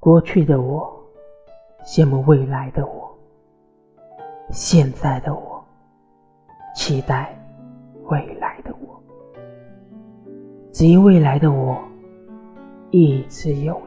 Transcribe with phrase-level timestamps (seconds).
[0.00, 0.90] 过去的我
[1.84, 3.14] 羡慕未来的我
[4.50, 5.62] 现在的我
[6.74, 7.38] 期待
[8.04, 8.98] 未来的我。
[10.72, 11.76] 只因未来的我
[12.90, 13.78] 一直有